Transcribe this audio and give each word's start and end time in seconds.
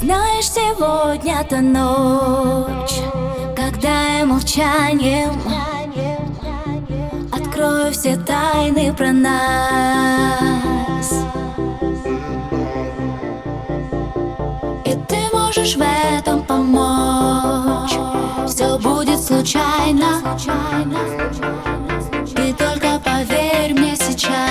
Знаешь, 0.00 0.48
сегодня 0.48 1.44
та 1.46 1.60
ночь, 1.60 3.00
когда 3.54 4.18
я 4.18 4.24
молчанием 4.24 5.38
Открою 7.30 7.92
все 7.92 8.16
тайны 8.16 8.94
про 8.94 9.12
нас. 9.12 9.66
И 14.86 14.96
ты 15.06 15.18
можешь 15.34 15.76
в 15.76 15.82
этом 15.82 16.44
помочь. 16.44 17.92
Все 18.48 18.78
будет 18.78 19.20
случайно. 19.20 20.22
Ты 22.34 22.54
только 22.54 22.98
поверь 23.04 23.74
мне 23.74 23.94
сейчас 23.96 24.49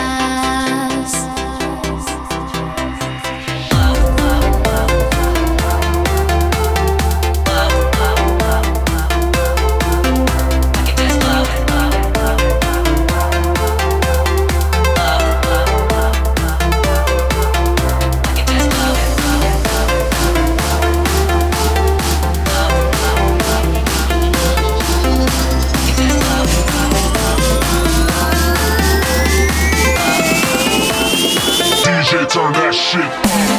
that 32.53 32.73
shit. 32.73 33.58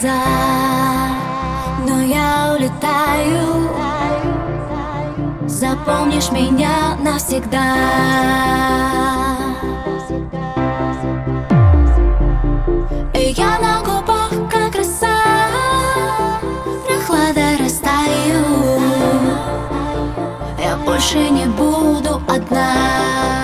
Глаза, 0.00 0.22
но 1.86 2.00
я 2.02 2.54
улетаю. 2.56 3.68
Запомнишь 5.46 6.30
меня 6.30 6.96
навсегда. 7.00 7.76
И 13.14 13.34
я 13.36 13.58
на 13.58 13.80
губах, 13.80 14.30
как 14.50 14.74
роса, 14.76 15.16
прохлада 16.86 17.56
растаю. 17.58 18.80
Я 20.62 20.76
больше 20.76 21.30
не 21.30 21.46
буду 21.46 22.22
одна. 22.28 23.37